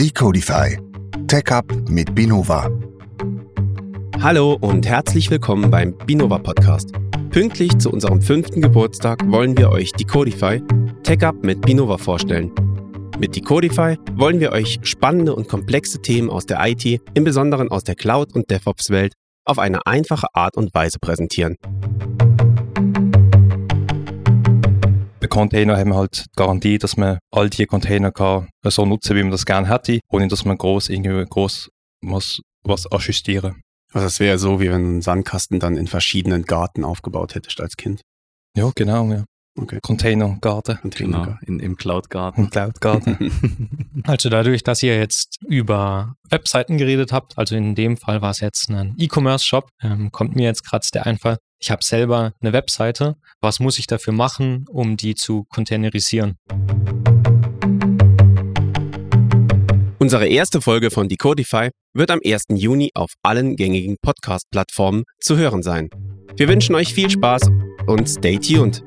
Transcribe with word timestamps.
Decodify. 0.00 0.78
Tech 1.26 1.50
Up 1.50 1.72
mit 1.88 2.14
Binova. 2.14 2.70
Hallo 4.22 4.56
und 4.60 4.86
herzlich 4.86 5.28
willkommen 5.28 5.72
beim 5.72 5.98
Binova 6.06 6.38
Podcast. 6.38 6.92
Pünktlich 7.30 7.76
zu 7.78 7.90
unserem 7.90 8.22
fünften 8.22 8.62
Geburtstag 8.62 9.28
wollen 9.28 9.58
wir 9.58 9.70
euch 9.70 9.90
Decodify, 9.90 10.62
Tech 11.02 11.24
Up 11.24 11.42
mit 11.42 11.62
Binova 11.62 11.98
vorstellen. 11.98 12.52
Mit 13.18 13.34
Decodify 13.34 13.96
wollen 14.12 14.38
wir 14.38 14.52
euch 14.52 14.78
spannende 14.82 15.34
und 15.34 15.48
komplexe 15.48 16.00
Themen 16.00 16.30
aus 16.30 16.46
der 16.46 16.64
IT, 16.64 17.00
im 17.14 17.24
Besonderen 17.24 17.68
aus 17.68 17.82
der 17.82 17.96
Cloud- 17.96 18.36
und 18.36 18.48
DevOps-Welt, 18.52 19.14
auf 19.46 19.58
eine 19.58 19.84
einfache 19.84 20.28
Art 20.32 20.56
und 20.56 20.72
Weise 20.74 21.00
präsentieren. 21.00 21.56
Bei 25.28 25.36
Container 25.36 25.76
haben 25.76 25.90
wir 25.90 25.96
halt 25.96 26.24
die 26.24 26.36
Garantie, 26.36 26.78
dass 26.78 26.96
man 26.96 27.18
all 27.30 27.50
die 27.50 27.66
Container 27.66 28.10
kann 28.12 28.48
so 28.64 28.86
nutzen, 28.86 29.14
wie 29.14 29.22
man 29.22 29.30
das 29.30 29.44
gerne 29.44 29.68
hätte, 29.68 30.00
ohne 30.10 30.26
dass 30.26 30.46
man 30.46 30.56
groß 30.56 30.88
irgendwie 30.88 31.22
groß 31.28 31.68
was, 32.00 32.40
was 32.64 32.90
ajustieren. 32.90 33.60
Also 33.92 34.06
es 34.06 34.20
wäre 34.20 34.38
so, 34.38 34.58
wie 34.58 34.70
wenn 34.70 34.82
du 34.82 34.88
einen 34.88 35.02
Sandkasten 35.02 35.60
dann 35.60 35.76
in 35.76 35.86
verschiedenen 35.86 36.44
Garten 36.44 36.82
aufgebaut 36.82 37.34
hättest 37.34 37.60
als 37.60 37.76
Kind. 37.76 38.00
Ja, 38.56 38.70
genau, 38.74 39.10
ja. 39.12 39.24
Okay. 39.60 39.80
Containergarten. 39.82 40.78
Genau, 40.90 41.36
in, 41.44 41.60
im 41.60 41.76
Cloud-Garten. 41.76 42.44
Im 42.44 42.50
Cloud-Garten. 42.50 43.74
Also 44.04 44.30
dadurch, 44.30 44.62
dass 44.62 44.82
ihr 44.84 44.96
jetzt 44.96 45.42
über 45.42 46.14
Webseiten 46.30 46.78
geredet 46.78 47.12
habt, 47.12 47.36
also 47.36 47.56
in 47.56 47.74
dem 47.74 47.96
Fall 47.96 48.22
war 48.22 48.30
es 48.30 48.38
jetzt 48.38 48.70
ein 48.70 48.94
E-Commerce-Shop, 48.96 49.68
ähm, 49.82 50.12
kommt 50.12 50.36
mir 50.36 50.44
jetzt 50.44 50.64
gerade 50.64 50.86
der 50.94 51.04
Einfall, 51.04 51.36
ich 51.58 51.70
habe 51.70 51.84
selber 51.84 52.32
eine 52.40 52.52
Webseite, 52.52 53.16
was 53.40 53.60
muss 53.60 53.78
ich 53.78 53.86
dafür 53.86 54.12
machen, 54.12 54.64
um 54.70 54.96
die 54.96 55.14
zu 55.14 55.44
containerisieren? 55.44 56.38
Unsere 59.98 60.26
erste 60.26 60.60
Folge 60.60 60.90
von 60.90 61.08
Decodify 61.08 61.70
wird 61.92 62.10
am 62.10 62.20
1. 62.24 62.44
Juni 62.50 62.90
auf 62.94 63.12
allen 63.22 63.56
gängigen 63.56 63.96
Podcast-Plattformen 64.00 65.04
zu 65.20 65.36
hören 65.36 65.62
sein. 65.62 65.90
Wir 66.36 66.48
wünschen 66.48 66.74
euch 66.74 66.94
viel 66.94 67.10
Spaß 67.10 67.50
und 67.86 68.08
stay 68.08 68.38
tuned. 68.38 68.82